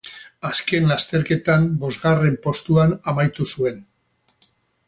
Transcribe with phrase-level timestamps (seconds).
[0.51, 3.81] Azken lasterketan bosgarren postuan amaitu zuen.